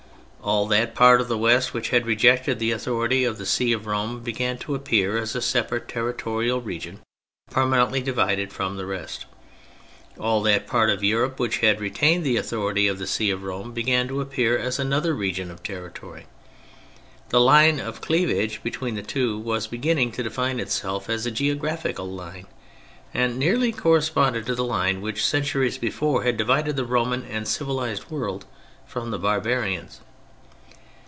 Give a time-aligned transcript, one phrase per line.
[0.43, 3.85] All that part of the West which had rejected the authority of the See of
[3.85, 6.99] Rome began to appear as a separate territorial region
[7.51, 9.27] permanently divided from the rest;
[10.17, 13.71] all that part of Europe which had retained the Authority of the See of Rome
[13.71, 16.25] began to appear as another region of territory.
[17.29, 21.31] The line of cleavage between the two was be ginning to define itself as a
[21.31, 22.47] geographical line,
[23.13, 28.09] and nearly corresponded to the line which, centuries before, had divided the Roman and civilised
[28.09, 28.45] world
[28.87, 30.01] from the Barbarians.